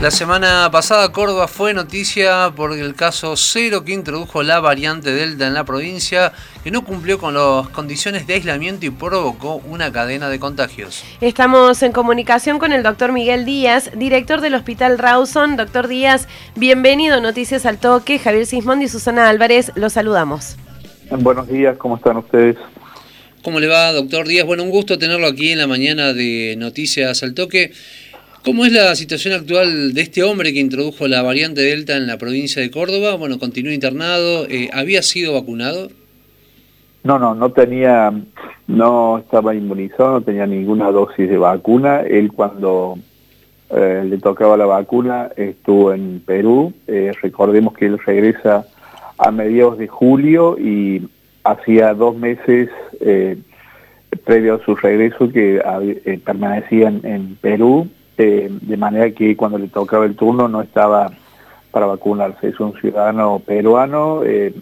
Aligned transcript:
La 0.00 0.10
semana 0.10 0.70
pasada 0.72 1.12
Córdoba 1.12 1.46
fue 1.46 1.74
noticia 1.74 2.50
por 2.56 2.72
el 2.72 2.94
caso 2.94 3.36
cero 3.36 3.84
que 3.84 3.92
introdujo 3.92 4.42
la 4.42 4.58
variante 4.58 5.12
Delta 5.12 5.46
en 5.46 5.52
la 5.52 5.64
provincia, 5.64 6.32
que 6.64 6.70
no 6.70 6.86
cumplió 6.86 7.18
con 7.18 7.34
las 7.34 7.68
condiciones 7.68 8.26
de 8.26 8.32
aislamiento 8.32 8.86
y 8.86 8.90
provocó 8.90 9.56
una 9.56 9.92
cadena 9.92 10.30
de 10.30 10.40
contagios. 10.40 11.04
Estamos 11.20 11.82
en 11.82 11.92
comunicación 11.92 12.58
con 12.58 12.72
el 12.72 12.82
doctor 12.82 13.12
Miguel 13.12 13.44
Díaz, 13.44 13.90
director 13.94 14.40
del 14.40 14.54
Hospital 14.54 14.98
Rawson. 14.98 15.58
Doctor 15.58 15.86
Díaz, 15.86 16.28
bienvenido 16.56 17.16
a 17.16 17.20
Noticias 17.20 17.66
al 17.66 17.76
Toque. 17.76 18.18
Javier 18.18 18.46
Sismondi 18.46 18.86
y 18.86 18.88
Susana 18.88 19.28
Álvarez, 19.28 19.70
los 19.74 19.92
saludamos. 19.92 20.56
Buenos 21.10 21.46
días, 21.46 21.76
¿cómo 21.76 21.96
están 21.96 22.16
ustedes? 22.16 22.56
¿Cómo 23.44 23.60
le 23.60 23.66
va, 23.68 23.92
doctor 23.92 24.26
Díaz? 24.26 24.46
Bueno, 24.46 24.62
un 24.62 24.70
gusto 24.70 24.98
tenerlo 24.98 25.26
aquí 25.26 25.52
en 25.52 25.58
la 25.58 25.66
mañana 25.66 26.14
de 26.14 26.54
Noticias 26.56 27.22
al 27.22 27.34
Toque. 27.34 27.72
¿Cómo 28.42 28.64
es 28.64 28.72
la 28.72 28.94
situación 28.94 29.34
actual 29.34 29.92
de 29.92 30.00
este 30.00 30.22
hombre 30.22 30.54
que 30.54 30.60
introdujo 30.60 31.06
la 31.06 31.20
variante 31.20 31.60
Delta 31.60 31.98
en 31.98 32.06
la 32.06 32.16
provincia 32.16 32.62
de 32.62 32.70
Córdoba? 32.70 33.16
Bueno, 33.16 33.38
continúa 33.38 33.74
internado. 33.74 34.46
Eh, 34.48 34.70
¿Había 34.72 35.02
sido 35.02 35.34
vacunado? 35.34 35.88
No, 37.04 37.18
no, 37.18 37.34
no 37.34 37.52
tenía, 37.52 38.10
no 38.66 39.18
estaba 39.18 39.54
inmunizado, 39.54 40.12
no 40.12 40.22
tenía 40.22 40.46
ninguna 40.46 40.90
dosis 40.90 41.28
de 41.28 41.36
vacuna. 41.36 42.00
Él 42.00 42.32
cuando 42.32 42.98
eh, 43.68 44.04
le 44.08 44.16
tocaba 44.16 44.56
la 44.56 44.64
vacuna 44.64 45.30
estuvo 45.36 45.92
en 45.92 46.22
Perú. 46.24 46.72
Eh, 46.86 47.12
recordemos 47.20 47.74
que 47.74 47.86
él 47.86 47.98
regresa 47.98 48.64
a 49.18 49.30
mediados 49.30 49.76
de 49.76 49.86
julio 49.86 50.56
y 50.58 51.06
hacía 51.44 51.92
dos 51.92 52.16
meses 52.16 52.70
previo 54.24 54.54
a 54.54 54.64
su 54.64 54.74
regreso 54.76 55.30
que 55.30 55.60
permanecía 56.24 56.88
en 56.88 57.36
Perú 57.42 57.86
este, 58.20 58.48
de 58.50 58.76
manera 58.76 59.10
que 59.12 59.34
cuando 59.34 59.56
le 59.56 59.68
tocaba 59.68 60.04
el 60.04 60.14
turno 60.14 60.46
no 60.46 60.60
estaba 60.60 61.10
para 61.70 61.86
vacunarse. 61.86 62.48
Es 62.48 62.60
un 62.60 62.78
ciudadano 62.78 63.40
peruano 63.44 64.22
eh, 64.24 64.52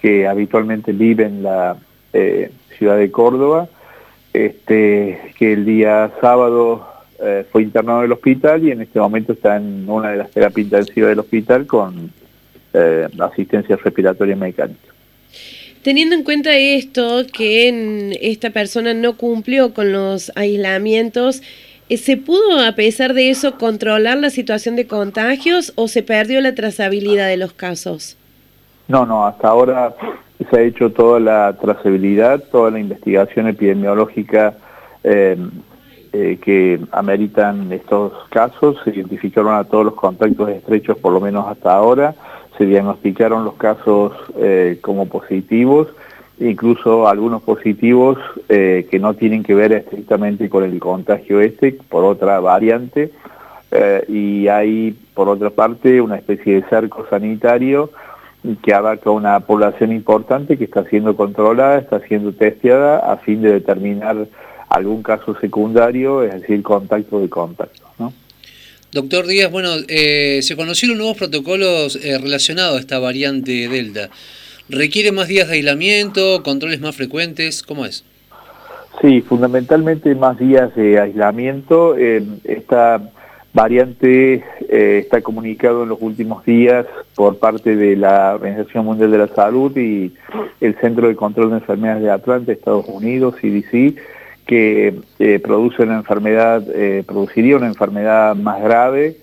que 0.00 0.26
habitualmente 0.26 0.92
vive 0.92 1.24
en 1.24 1.42
la 1.42 1.76
eh, 2.12 2.50
ciudad 2.76 2.98
de 2.98 3.10
Córdoba, 3.10 3.68
este, 4.32 5.32
que 5.38 5.54
el 5.54 5.64
día 5.64 6.10
sábado 6.20 6.86
eh, 7.22 7.46
fue 7.50 7.62
internado 7.62 8.00
en 8.00 8.06
el 8.06 8.12
hospital 8.12 8.64
y 8.64 8.70
en 8.72 8.82
este 8.82 9.00
momento 9.00 9.32
está 9.32 9.56
en 9.56 9.88
una 9.88 10.10
de 10.10 10.18
las 10.18 10.30
terapias 10.30 10.66
intensivas 10.66 11.10
del 11.10 11.20
hospital 11.20 11.66
con 11.66 12.12
asistencia 13.20 13.74
respiratoria 13.76 14.36
mecánica. 14.36 14.92
Teniendo 15.80 16.14
en 16.14 16.24
cuenta 16.24 16.54
esto, 16.54 17.24
que 17.32 18.18
esta 18.20 18.50
persona 18.50 18.92
no 18.92 19.16
cumplió 19.16 19.72
con 19.72 19.92
los 19.92 20.30
aislamientos, 20.34 21.40
¿Se 21.88 22.16
pudo, 22.16 22.58
a 22.66 22.72
pesar 22.72 23.14
de 23.14 23.30
eso, 23.30 23.58
controlar 23.58 24.18
la 24.18 24.30
situación 24.30 24.74
de 24.74 24.88
contagios 24.88 25.72
o 25.76 25.86
se 25.86 26.02
perdió 26.02 26.40
la 26.40 26.54
trazabilidad 26.54 27.28
de 27.28 27.36
los 27.36 27.52
casos? 27.52 28.16
No, 28.88 29.06
no, 29.06 29.24
hasta 29.24 29.48
ahora 29.48 29.94
se 30.50 30.58
ha 30.58 30.62
hecho 30.62 30.90
toda 30.90 31.20
la 31.20 31.56
trazabilidad, 31.60 32.42
toda 32.50 32.72
la 32.72 32.80
investigación 32.80 33.46
epidemiológica 33.46 34.54
eh, 35.04 35.36
eh, 36.12 36.38
que 36.42 36.80
ameritan 36.90 37.70
estos 37.70 38.12
casos, 38.30 38.78
se 38.82 38.90
identificaron 38.90 39.54
a 39.54 39.62
todos 39.62 39.84
los 39.84 39.94
contactos 39.94 40.48
estrechos 40.48 40.98
por 40.98 41.12
lo 41.12 41.20
menos 41.20 41.46
hasta 41.46 41.72
ahora, 41.72 42.16
se 42.58 42.66
diagnosticaron 42.66 43.44
los 43.44 43.54
casos 43.54 44.12
como 44.80 45.06
positivos 45.06 45.88
incluso 46.38 47.08
algunos 47.08 47.42
positivos 47.42 48.18
eh, 48.48 48.86
que 48.90 48.98
no 48.98 49.14
tienen 49.14 49.42
que 49.42 49.54
ver 49.54 49.72
estrictamente 49.72 50.48
con 50.48 50.64
el 50.64 50.78
contagio 50.78 51.40
este, 51.40 51.72
por 51.72 52.04
otra 52.04 52.40
variante, 52.40 53.10
eh, 53.70 54.04
y 54.08 54.48
hay 54.48 54.94
por 55.14 55.28
otra 55.28 55.50
parte 55.50 56.00
una 56.00 56.16
especie 56.16 56.56
de 56.56 56.68
cerco 56.68 57.06
sanitario 57.08 57.90
que 58.62 58.72
abarca 58.72 59.10
una 59.10 59.40
población 59.40 59.90
importante 59.90 60.56
que 60.56 60.64
está 60.64 60.84
siendo 60.84 61.16
controlada, 61.16 61.78
está 61.78 62.00
siendo 62.06 62.32
testeada 62.32 62.98
a 63.12 63.16
fin 63.16 63.42
de 63.42 63.54
determinar 63.54 64.28
algún 64.68 65.02
caso 65.02 65.36
secundario, 65.40 66.22
es 66.22 66.42
decir, 66.42 66.62
contacto 66.62 67.18
de 67.20 67.28
contacto. 67.28 67.82
Doctor 68.92 69.26
Díaz, 69.26 69.50
bueno, 69.50 69.70
eh, 69.88 70.40
se 70.42 70.54
conocieron 70.54 70.96
nuevos 70.96 71.16
protocolos 71.16 71.98
relacionados 72.02 72.76
a 72.76 72.80
esta 72.80 72.98
variante 73.00 73.68
Delta. 73.68 74.10
¿Requiere 74.68 75.12
más 75.12 75.28
días 75.28 75.48
de 75.48 75.54
aislamiento, 75.54 76.42
controles 76.42 76.80
más 76.80 76.96
frecuentes? 76.96 77.62
¿Cómo 77.62 77.86
es? 77.86 78.04
Sí, 79.00 79.20
fundamentalmente 79.20 80.12
más 80.16 80.38
días 80.38 80.74
de 80.74 80.98
aislamiento. 80.98 81.96
Eh, 81.96 82.24
esta 82.42 83.12
variante 83.52 84.44
eh, 84.68 85.00
está 85.04 85.20
comunicado 85.20 85.84
en 85.84 85.90
los 85.90 85.98
últimos 86.00 86.44
días 86.44 86.84
por 87.14 87.38
parte 87.38 87.76
de 87.76 87.94
la 87.94 88.34
Organización 88.34 88.86
Mundial 88.86 89.12
de 89.12 89.18
la 89.18 89.28
Salud 89.28 89.76
y 89.76 90.12
el 90.60 90.74
Centro 90.80 91.06
de 91.06 91.14
Control 91.14 91.50
de 91.50 91.56
Enfermedades 91.58 92.02
de 92.02 92.10
Atlanta, 92.10 92.50
Estados 92.50 92.86
Unidos, 92.88 93.36
CDC, 93.40 93.94
que 94.46 94.94
eh, 95.20 95.38
produce 95.38 95.84
una 95.84 95.96
enfermedad, 95.96 96.64
produciría 97.06 97.56
una 97.56 97.66
enfermedad 97.68 98.34
más 98.34 98.62
grave, 98.62 99.16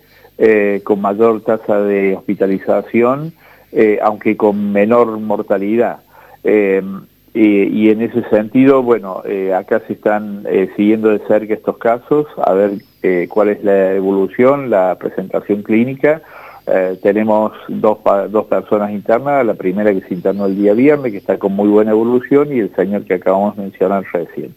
con 0.82 1.00
mayor 1.00 1.42
tasa 1.42 1.80
de 1.80 2.16
hospitalización, 2.16 3.32
eh, 3.76 3.98
aunque 4.00 4.36
con 4.36 4.72
menor 4.72 5.18
mortalidad. 5.18 5.98
Eh, 6.44 6.80
y, 7.36 7.90
en 7.90 8.02
ese 8.02 8.22
sentido, 8.28 8.84
bueno, 8.84 9.22
eh, 9.24 9.52
acá 9.52 9.82
se 9.88 9.94
están 9.94 10.46
siguiendo 10.76 11.08
de 11.08 11.18
cerca 11.26 11.54
estos 11.54 11.78
casos, 11.78 12.28
a 12.36 12.52
ver 12.52 12.74
cuál 13.28 13.48
es 13.48 13.64
la 13.64 13.94
evolución, 13.94 14.70
la 14.70 14.94
presentación 14.94 15.62
clínica. 15.64 16.22
tenemos 17.02 17.50
dos, 17.66 17.98
dos 18.30 18.44
personas 18.44 18.92
internas, 18.92 19.44
la 19.44 19.54
primera 19.54 19.92
que 19.92 20.02
se 20.02 20.14
internó 20.14 20.46
el 20.46 20.54
día 20.54 20.74
viernes, 20.74 21.10
que 21.10 21.18
está 21.18 21.36
con 21.36 21.56
muy 21.56 21.68
buena 21.68 21.90
evolución, 21.90 22.52
y 22.52 22.60
el 22.60 22.72
señor 22.76 23.02
que 23.02 23.14
acabamos 23.14 23.56
de 23.56 23.62
mencionar 23.64 24.04
recién. 24.12 24.54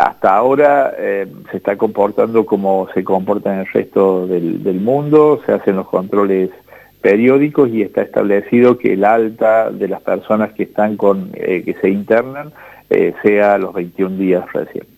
hasta 0.00 0.34
ahora 0.34 0.94
se 0.96 1.56
está 1.58 1.76
comportando 1.76 2.46
como 2.46 2.88
se 2.94 3.04
comporta 3.04 3.52
en 3.52 3.60
el 3.60 3.66
resto 3.66 4.26
del, 4.26 4.64
del 4.64 4.80
mundo, 4.80 5.42
se 5.44 5.52
hacen 5.52 5.76
los 5.76 5.88
controles 5.88 6.48
periódicos 7.06 7.70
y 7.70 7.82
está 7.82 8.02
establecido 8.02 8.78
que 8.78 8.94
el 8.94 9.04
alta 9.04 9.70
de 9.70 9.86
las 9.86 10.02
personas 10.02 10.52
que 10.54 10.64
están 10.64 10.96
con 10.96 11.30
eh, 11.34 11.62
que 11.64 11.74
se 11.74 11.88
internan 11.88 12.52
eh, 12.90 13.14
sea 13.22 13.58
los 13.58 13.72
21 13.74 14.16
días 14.16 14.44
recién. 14.52 14.95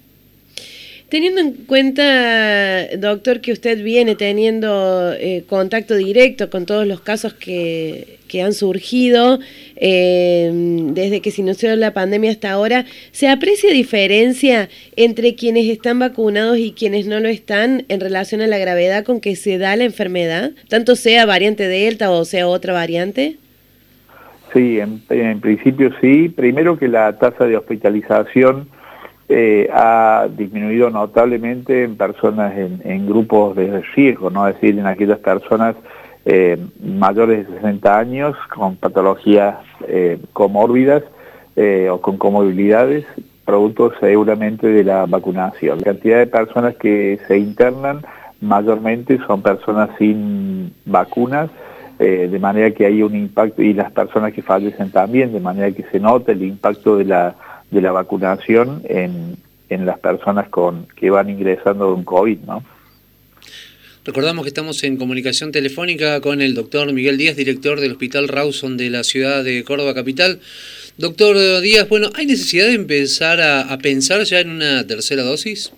Teniendo 1.08 1.40
en 1.40 1.52
cuenta, 1.64 2.86
doctor, 2.98 3.40
que 3.40 3.52
usted 3.52 3.82
viene 3.82 4.14
teniendo 4.14 5.14
eh, 5.14 5.42
contacto 5.48 5.94
directo 5.94 6.50
con 6.50 6.66
todos 6.66 6.86
los 6.86 7.00
casos 7.00 7.32
que, 7.32 8.18
han 8.44 8.52
surgido 8.52 9.38
eh, 9.76 10.50
desde 10.92 11.22
que 11.22 11.30
se 11.30 11.40
inició 11.40 11.74
la 11.76 11.94
pandemia 11.94 12.30
hasta 12.30 12.50
ahora, 12.50 12.84
¿se 13.10 13.26
aprecia 13.30 13.72
diferencia 13.72 14.68
entre 14.96 15.34
quienes 15.34 15.64
están 15.70 15.98
vacunados 15.98 16.58
y 16.58 16.72
quienes 16.72 17.06
no 17.06 17.20
lo 17.20 17.28
están 17.28 17.86
en 17.88 18.00
relación 18.00 18.42
a 18.42 18.46
la 18.46 18.58
gravedad 18.58 19.02
con 19.02 19.22
que 19.22 19.34
se 19.34 19.56
da 19.56 19.76
la 19.76 19.84
enfermedad, 19.84 20.50
tanto 20.68 20.94
sea 20.94 21.24
variante 21.24 21.68
Delta 21.68 22.10
o 22.10 22.26
sea 22.26 22.46
otra 22.48 22.74
variante? 22.74 23.38
Sí, 24.52 24.78
en 24.78 25.40
principio 25.40 25.90
sí. 26.02 26.28
Primero 26.28 26.78
que 26.78 26.88
la 26.88 27.18
tasa 27.18 27.46
de 27.46 27.56
hospitalización 27.56 28.68
eh, 29.30 29.68
ha 29.70 30.26
disminuido 30.34 30.88
notablemente 30.88 31.84
en 31.84 31.98
personas 31.98 32.56
en, 32.56 33.06
grupos 33.06 33.54
de 33.56 33.82
riesgo, 33.94 34.30
¿no? 34.30 34.48
es 34.48 34.54
decir, 34.54 34.78
en 34.78 34.86
aquellas 34.86 35.18
personas 35.18 35.76
eh, 36.24 36.56
mayores 36.82 37.46
de 37.46 37.56
60 37.56 37.98
años 37.98 38.36
con 38.54 38.76
patologías 38.76 39.56
eh, 39.86 40.18
comórbidas 40.32 41.02
o 41.90 42.00
con 42.00 42.18
comorbilidades, 42.18 43.04
producto 43.44 43.92
seguramente 43.98 44.68
de 44.68 44.84
la 44.84 45.06
vacunación. 45.06 45.78
La 45.78 45.86
cantidad 45.86 46.18
de 46.18 46.28
personas 46.28 46.76
que 46.76 47.18
se 47.26 47.36
internan 47.36 48.06
mayormente 48.40 49.18
son 49.26 49.42
personas 49.42 49.90
sin 49.98 50.72
vacunas, 50.84 51.50
de 51.98 52.38
manera 52.38 52.70
que 52.70 52.86
hay 52.86 53.02
un 53.02 53.16
impacto, 53.16 53.60
y 53.60 53.72
las 53.72 53.90
personas 53.90 54.32
que 54.32 54.40
fallecen 54.40 54.92
también, 54.92 55.32
de 55.32 55.40
manera 55.40 55.72
que 55.72 55.82
se 55.90 55.98
nota 55.98 56.30
el 56.30 56.44
impacto 56.44 56.96
de 56.96 57.06
la 57.06 57.34
de 57.70 57.80
la 57.80 57.92
vacunación 57.92 58.82
en, 58.88 59.36
en 59.68 59.86
las 59.86 59.98
personas 59.98 60.48
con 60.48 60.86
que 60.96 61.10
van 61.10 61.30
ingresando 61.30 61.88
de 61.88 61.92
un 61.92 62.04
COVID, 62.04 62.38
¿no? 62.40 62.62
Recordamos 64.08 64.44
que 64.44 64.48
estamos 64.48 64.82
en 64.84 64.96
comunicación 64.96 65.52
telefónica 65.52 66.22
con 66.22 66.40
el 66.40 66.54
doctor 66.54 66.90
Miguel 66.94 67.18
Díaz, 67.18 67.36
director 67.36 67.78
del 67.78 67.92
Hospital 67.92 68.28
Rawson 68.28 68.78
de 68.78 68.88
la 68.88 69.04
ciudad 69.04 69.44
de 69.44 69.62
Córdoba 69.64 69.92
Capital. 69.92 70.40
Doctor 70.96 71.36
Díaz, 71.60 71.86
bueno, 71.90 72.08
¿hay 72.14 72.24
necesidad 72.24 72.68
de 72.68 72.74
empezar 72.74 73.38
a, 73.42 73.76
pensar 73.82 74.22
ya 74.22 74.40
en 74.40 74.50
una 74.50 74.86
tercera 74.86 75.22
dosis? 75.22 75.74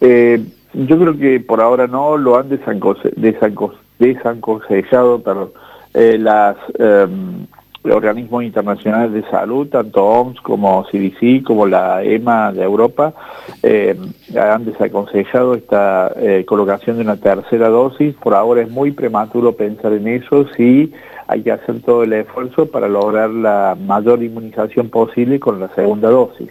Eh, 0.00 0.42
yo 0.72 0.98
creo 0.98 1.18
que 1.18 1.38
por 1.38 1.60
ahora 1.60 1.86
no, 1.86 2.16
lo 2.16 2.38
han 2.38 2.48
desanconsejado, 2.48 5.22
perdón, 5.22 5.50
eh, 5.92 6.16
las... 6.18 6.56
Em, 6.78 7.46
organismos 7.84 8.42
internacionales 8.42 9.12
de 9.12 9.30
salud, 9.30 9.68
tanto 9.68 10.04
OMS 10.04 10.40
como 10.40 10.84
CDC, 10.84 11.44
como 11.44 11.66
la 11.66 12.02
EMA 12.02 12.52
de 12.52 12.62
Europa, 12.62 13.14
eh, 13.62 13.96
han 14.38 14.64
desaconsejado 14.64 15.54
esta 15.54 16.12
eh, 16.16 16.44
colocación 16.46 16.96
de 16.96 17.02
una 17.02 17.16
tercera 17.16 17.68
dosis. 17.68 18.14
Por 18.16 18.34
ahora 18.34 18.62
es 18.62 18.70
muy 18.70 18.90
prematuro 18.92 19.52
pensar 19.52 19.92
en 19.92 20.08
eso, 20.08 20.46
sí 20.56 20.92
hay 21.26 21.42
que 21.42 21.52
hacer 21.52 21.80
todo 21.82 22.04
el 22.04 22.12
esfuerzo 22.14 22.66
para 22.66 22.88
lograr 22.88 23.30
la 23.30 23.76
mayor 23.78 24.22
inmunización 24.22 24.88
posible 24.88 25.38
con 25.38 25.60
la 25.60 25.68
segunda 25.74 26.10
dosis. 26.10 26.50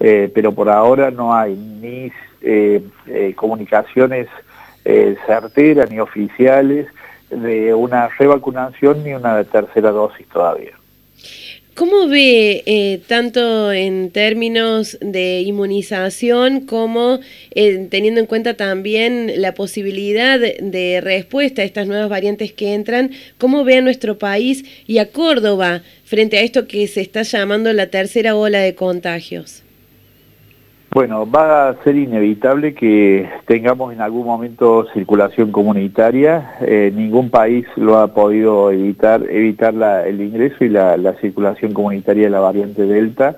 Eh, 0.00 0.30
pero 0.34 0.52
por 0.52 0.68
ahora 0.68 1.10
no 1.10 1.34
hay 1.34 1.54
ni 1.54 2.10
comunicaciones 3.36 4.26
certeras 5.26 5.88
ni 5.90 6.00
oficiales 6.00 6.88
de 7.32 7.74
una 7.74 8.08
revacunación 8.08 9.02
ni 9.04 9.14
una 9.14 9.42
tercera 9.44 9.90
dosis 9.90 10.26
todavía. 10.28 10.72
¿Cómo 11.74 12.06
ve 12.06 12.62
eh, 12.66 13.00
tanto 13.08 13.72
en 13.72 14.10
términos 14.10 14.98
de 15.00 15.40
inmunización 15.40 16.66
como 16.66 17.18
eh, 17.52 17.88
teniendo 17.90 18.20
en 18.20 18.26
cuenta 18.26 18.54
también 18.54 19.40
la 19.40 19.54
posibilidad 19.54 20.38
de 20.38 21.00
respuesta 21.00 21.62
a 21.62 21.64
estas 21.64 21.86
nuevas 21.86 22.10
variantes 22.10 22.52
que 22.52 22.74
entran, 22.74 23.12
cómo 23.38 23.64
ve 23.64 23.78
a 23.78 23.80
nuestro 23.80 24.18
país 24.18 24.66
y 24.86 24.98
a 24.98 25.10
Córdoba 25.12 25.80
frente 26.04 26.36
a 26.36 26.42
esto 26.42 26.68
que 26.68 26.86
se 26.88 27.00
está 27.00 27.22
llamando 27.22 27.72
la 27.72 27.86
tercera 27.86 28.36
ola 28.36 28.58
de 28.58 28.74
contagios? 28.74 29.62
Bueno, 30.94 31.26
va 31.26 31.70
a 31.70 31.82
ser 31.84 31.96
inevitable 31.96 32.74
que 32.74 33.26
tengamos 33.46 33.94
en 33.94 34.02
algún 34.02 34.26
momento 34.26 34.84
circulación 34.92 35.50
comunitaria. 35.50 36.56
Eh, 36.60 36.92
ningún 36.94 37.30
país 37.30 37.64
lo 37.76 37.96
ha 37.96 38.08
podido 38.08 38.70
evitar, 38.70 39.22
evitar 39.30 39.72
el 40.06 40.20
ingreso 40.20 40.62
y 40.66 40.68
la, 40.68 41.14
circulación 41.18 41.72
comunitaria 41.72 42.24
de 42.24 42.30
la 42.30 42.40
variante 42.40 42.84
Delta. 42.84 43.36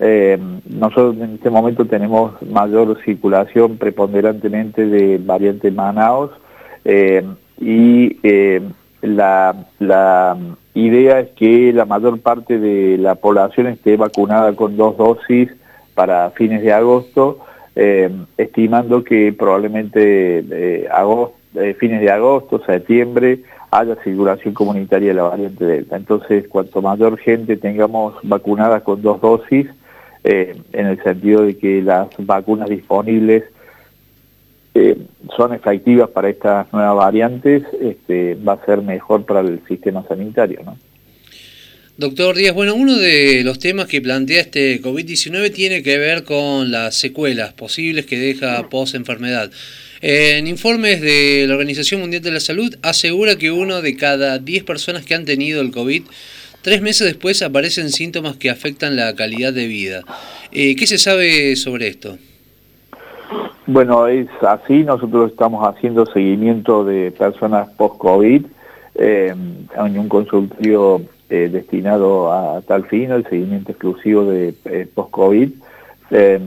Eh, 0.00 0.38
nosotros 0.68 1.14
en 1.18 1.34
este 1.34 1.50
momento 1.50 1.84
tenemos 1.84 2.32
mayor 2.42 3.00
circulación 3.04 3.78
preponderantemente 3.78 4.84
de 4.84 5.18
variante 5.18 5.70
Manaus 5.70 6.32
eh, 6.84 7.24
y 7.60 8.16
la, 9.02 9.54
la 9.78 10.36
idea 10.74 11.20
es 11.20 11.28
que 11.36 11.72
la 11.72 11.84
mayor 11.84 12.18
parte 12.18 12.58
de 12.58 12.98
la 12.98 13.14
población 13.14 13.68
esté 13.68 13.96
vacunada 13.96 14.52
con 14.54 14.76
dos 14.76 14.96
dosis 14.96 15.48
para 15.98 16.30
fines 16.30 16.62
de 16.62 16.72
agosto, 16.72 17.40
eh, 17.74 18.08
estimando 18.36 19.02
que 19.02 19.32
probablemente 19.32 20.44
eh, 20.48 20.88
agosto, 20.88 21.34
eh, 21.56 21.74
fines 21.74 22.00
de 22.00 22.08
agosto, 22.08 22.62
septiembre, 22.64 23.40
haya 23.72 23.96
circulación 24.04 24.54
comunitaria 24.54 25.08
de 25.08 25.14
la 25.14 25.24
variante 25.24 25.64
Delta. 25.64 25.96
Entonces, 25.96 26.46
cuanto 26.46 26.80
mayor 26.82 27.18
gente 27.18 27.56
tengamos 27.56 28.14
vacunada 28.22 28.78
con 28.84 29.02
dos 29.02 29.20
dosis, 29.20 29.66
en 30.22 30.86
el 30.86 31.02
sentido 31.02 31.42
de 31.42 31.56
que 31.56 31.82
las 31.82 32.06
vacunas 32.18 32.68
disponibles 32.68 33.42
son 35.36 35.52
efectivas 35.52 36.10
para 36.10 36.28
estas 36.28 36.72
nuevas 36.72 36.96
variantes, 36.96 37.64
este, 37.80 38.36
va 38.36 38.52
a 38.52 38.64
ser 38.64 38.82
mejor 38.82 39.24
para 39.24 39.40
el 39.40 39.60
sistema 39.66 40.04
sanitario. 40.06 40.60
¿no? 40.64 40.76
Doctor 41.98 42.36
Díaz, 42.36 42.54
bueno, 42.54 42.76
uno 42.76 42.94
de 42.94 43.42
los 43.42 43.58
temas 43.58 43.88
que 43.88 44.00
plantea 44.00 44.42
este 44.42 44.80
COVID-19 44.80 45.52
tiene 45.52 45.82
que 45.82 45.98
ver 45.98 46.22
con 46.22 46.70
las 46.70 46.94
secuelas 46.94 47.54
posibles 47.54 48.06
que 48.06 48.16
deja 48.16 48.68
post-enfermedad. 48.68 49.50
En 50.00 50.46
informes 50.46 51.00
de 51.00 51.46
la 51.48 51.54
Organización 51.54 52.00
Mundial 52.00 52.22
de 52.22 52.30
la 52.30 52.38
Salud 52.38 52.72
asegura 52.82 53.34
que 53.34 53.50
uno 53.50 53.82
de 53.82 53.96
cada 53.96 54.38
10 54.38 54.62
personas 54.62 55.04
que 55.04 55.16
han 55.16 55.24
tenido 55.24 55.60
el 55.60 55.72
COVID, 55.72 56.04
tres 56.62 56.82
meses 56.82 57.04
después 57.04 57.42
aparecen 57.42 57.88
síntomas 57.88 58.36
que 58.36 58.48
afectan 58.48 58.94
la 58.94 59.16
calidad 59.16 59.52
de 59.52 59.66
vida. 59.66 60.04
Eh, 60.52 60.76
¿Qué 60.76 60.86
se 60.86 60.98
sabe 60.98 61.56
sobre 61.56 61.88
esto? 61.88 62.16
Bueno, 63.66 64.06
es 64.06 64.28
así, 64.42 64.84
nosotros 64.84 65.32
estamos 65.32 65.66
haciendo 65.66 66.06
seguimiento 66.06 66.84
de 66.84 67.10
personas 67.10 67.68
post-COVID 67.70 68.46
eh, 68.94 69.34
en 69.76 69.98
un 69.98 70.08
consultorio 70.08 71.02
eh, 71.30 71.50
destinado 71.52 72.32
a 72.32 72.62
tal 72.62 72.86
fin, 72.86 73.10
el 73.10 73.22
seguimiento 73.28 73.72
exclusivo 73.72 74.24
de 74.24 74.54
eh, 74.64 74.86
post-COVID. 74.94 75.50
Eh, 76.10 76.40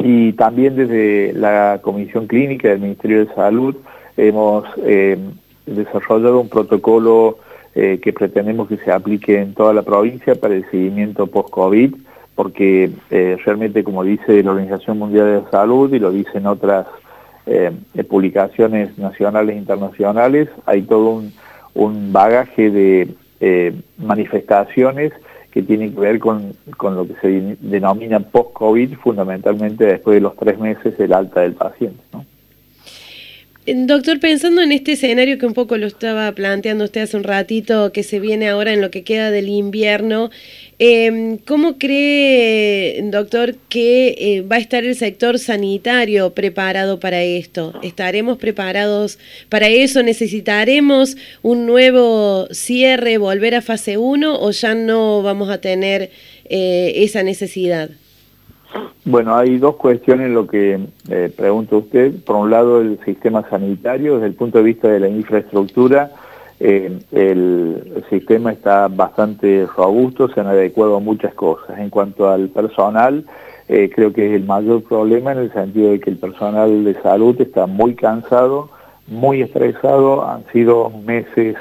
y 0.00 0.32
también 0.32 0.74
desde 0.74 1.32
la 1.32 1.78
Comisión 1.80 2.26
Clínica 2.26 2.70
del 2.70 2.80
Ministerio 2.80 3.24
de 3.24 3.34
Salud 3.34 3.76
hemos 4.16 4.64
desarrollado 5.66 6.40
un 6.40 6.48
protocolo 6.48 7.38
que 7.74 8.12
pretendemos 8.12 8.68
que 8.68 8.78
se 8.78 8.90
aplique 8.90 9.40
en 9.40 9.54
toda 9.54 9.72
la 9.72 9.82
provincia 9.82 10.34
para 10.34 10.54
el 10.54 10.68
seguimiento 10.70 11.28
post-COVID, 11.28 11.94
porque 12.36 12.90
realmente, 13.44 13.82
como 13.84 14.04
dice 14.04 14.42
la 14.42 14.52
Organización 14.52 14.98
Mundial 14.98 15.44
de 15.44 15.50
Salud 15.50 15.92
y 15.92 15.98
lo 15.98 16.12
dicen 16.12 16.46
otras 16.46 16.86
publicaciones 18.08 18.96
nacionales 18.98 19.56
e 19.56 19.58
internacionales, 19.58 20.48
hay 20.66 20.82
todo 20.82 21.22
un 21.74 22.12
bagaje 22.12 22.70
de 22.70 23.08
eh, 23.40 23.74
manifestaciones 23.98 25.12
que 25.50 25.62
tienen 25.62 25.94
que 25.94 26.00
ver 26.00 26.18
con, 26.18 26.52
con 26.76 26.94
lo 26.94 27.06
que 27.06 27.14
se 27.20 27.56
denomina 27.60 28.20
post-COVID, 28.20 28.96
fundamentalmente 28.96 29.86
después 29.86 30.16
de 30.16 30.20
los 30.20 30.36
tres 30.36 30.58
meses 30.58 30.96
del 30.98 31.12
alta 31.12 31.40
del 31.40 31.54
paciente. 31.54 32.02
Doctor, 33.74 34.18
pensando 34.18 34.62
en 34.62 34.72
este 34.72 34.92
escenario 34.92 35.36
que 35.36 35.44
un 35.44 35.52
poco 35.52 35.76
lo 35.76 35.86
estaba 35.86 36.32
planteando 36.32 36.84
usted 36.84 37.02
hace 37.02 37.18
un 37.18 37.24
ratito, 37.24 37.92
que 37.92 38.02
se 38.02 38.18
viene 38.18 38.48
ahora 38.48 38.72
en 38.72 38.80
lo 38.80 38.90
que 38.90 39.04
queda 39.04 39.30
del 39.30 39.50
invierno, 39.50 40.30
em, 40.78 41.36
¿cómo 41.36 41.76
cree, 41.76 42.98
doctor, 43.10 43.56
que 43.68 44.14
eh, 44.18 44.40
va 44.40 44.56
a 44.56 44.58
estar 44.58 44.84
el 44.84 44.96
sector 44.96 45.38
sanitario 45.38 46.32
preparado 46.32 46.98
para 46.98 47.22
esto? 47.22 47.78
¿Estaremos 47.82 48.38
preparados 48.38 49.18
para 49.50 49.68
eso? 49.68 50.02
¿Necesitaremos 50.02 51.18
un 51.42 51.66
nuevo 51.66 52.48
cierre, 52.50 53.18
volver 53.18 53.54
a 53.54 53.60
fase 53.60 53.98
1 53.98 54.40
o 54.40 54.50
ya 54.50 54.74
no 54.74 55.22
vamos 55.22 55.50
a 55.50 55.60
tener 55.60 56.10
eh, 56.48 56.92
esa 56.96 57.22
necesidad? 57.22 57.90
Bueno, 59.04 59.36
hay 59.36 59.56
dos 59.58 59.76
cuestiones 59.76 60.26
en 60.26 60.34
lo 60.34 60.46
que 60.46 60.78
eh, 61.08 61.32
pregunta 61.34 61.76
usted. 61.76 62.12
Por 62.24 62.36
un 62.36 62.50
lado, 62.50 62.80
el 62.80 62.98
sistema 63.04 63.48
sanitario, 63.48 64.14
desde 64.14 64.26
el 64.26 64.34
punto 64.34 64.58
de 64.58 64.64
vista 64.64 64.88
de 64.88 65.00
la 65.00 65.08
infraestructura, 65.08 66.10
eh, 66.60 66.98
el, 67.12 68.04
sistema 68.10 68.52
está 68.52 68.88
bastante 68.88 69.66
robusto, 69.76 70.28
se 70.28 70.40
han 70.40 70.48
adecuado 70.48 70.96
a 70.96 71.00
muchas 71.00 71.32
cosas. 71.34 71.78
En 71.78 71.88
cuanto 71.88 72.28
al 72.28 72.48
personal, 72.48 73.24
eh, 73.68 73.90
creo 73.94 74.12
que 74.12 74.26
es 74.26 74.32
el 74.34 74.44
mayor 74.44 74.82
problema 74.82 75.32
en 75.32 75.38
el 75.38 75.52
sentido 75.52 75.90
de 75.90 76.00
que 76.00 76.10
el 76.10 76.18
personal 76.18 76.84
de 76.84 76.94
salud 77.00 77.40
está 77.40 77.66
muy 77.66 77.94
cansado, 77.94 78.68
muy 79.06 79.40
estresado, 79.40 80.28
han 80.28 80.44
sido 80.52 80.90
meses, 80.90 81.56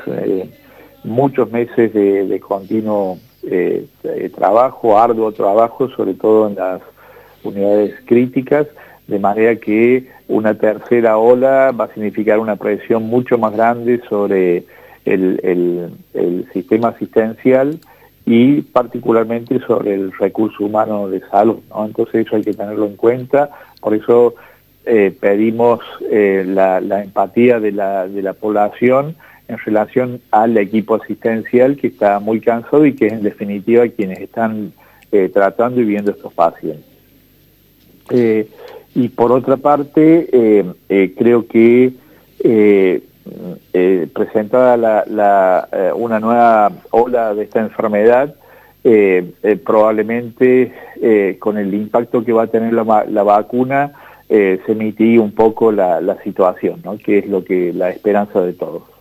muchos 1.06 1.50
meses 1.50 1.94
de, 1.94 2.28
de 2.28 2.40
continuo 2.42 3.18
trabajo, 4.36 5.00
arduo 5.00 5.32
trabajo, 5.32 5.88
sobre 5.90 6.14
todo 6.14 6.48
en 6.50 6.56
las 6.56 6.82
unidades 7.44 7.94
críticas, 8.06 8.68
de 9.08 9.20
manera 9.20 9.56
que 9.56 10.08
una 10.28 10.56
tercera 10.56 11.18
ola 11.18 11.72
va 11.72 11.86
a 11.86 11.94
significar 11.94 12.40
una 12.40 12.58
presión 12.58 13.04
mucho 13.04 13.38
más 13.38 13.54
grande 13.54 14.02
sobre 14.10 14.66
el, 15.06 15.94
sistema 16.54 16.90
asistencial 16.90 17.80
y 18.26 18.62
particularmente 18.62 19.60
sobre 19.66 19.94
el 19.94 20.12
recurso 20.12 20.66
humano 20.66 21.08
de 21.08 21.22
salud. 21.32 21.60
Entonces 21.86 22.26
eso 22.26 22.36
hay 22.36 22.44
que 22.44 22.54
tenerlo 22.54 22.86
en 22.86 22.96
cuenta, 22.96 23.50
por 23.80 23.94
eso 23.94 24.36
eh, 24.86 25.16
pedimos 25.18 25.80
eh, 26.12 26.44
la, 26.46 26.80
empatía 27.02 27.60
de 27.60 27.72
la, 27.72 28.08
de 28.08 28.22
la 28.22 28.34
población 28.34 29.16
en 29.48 29.58
relación 29.60 30.22
al 30.32 30.58
equipo 30.58 30.96
asistencial 30.96 31.78
que 31.78 31.88
está 31.88 32.20
muy 32.20 32.42
cansado 32.42 32.86
y 32.86 32.94
que 32.94 33.08
es 33.08 33.14
en 33.14 33.24
definitiva 33.24 33.88
quienes 33.88 34.20
están 34.20 34.74
eh, 35.12 35.30
tratando 35.34 35.80
y 35.80 35.86
viendo 35.86 36.12
estos 36.12 36.34
pacientes. 36.34 36.97
Eh, 38.10 38.48
y 38.96 39.10
por 39.10 39.32
otra 39.32 39.58
parte, 39.58 40.28
eh, 40.32 40.66
eh, 40.90 41.14
creo 41.18 41.48
que 41.48 41.94
presentada 44.14 44.78
la, 44.78 45.94
una 45.96 46.20
nueva 46.20 46.72
ola 46.92 47.34
de 47.34 47.44
esta 47.44 47.60
enfermedad, 47.60 48.36
probablemente 49.64 50.72
con 51.40 51.58
el 51.58 51.74
impacto 51.74 52.24
que 52.24 52.34
va 52.34 52.44
a 52.44 52.48
tener 52.48 52.74
la, 52.74 53.06
la 53.08 53.24
vacuna, 53.24 53.92
se 54.30 54.76
mitigue 54.76 55.20
un 55.20 55.32
poco 55.32 55.72
la, 55.72 56.02
la 56.02 56.22
situación, 56.24 56.82
¿no? 56.84 56.98
que 56.98 57.20
es 57.20 57.28
lo 57.28 57.44
que 57.44 57.74
la 57.74 57.90
esperanza 57.90 58.42
de 58.42 58.54
todos. 58.54 58.97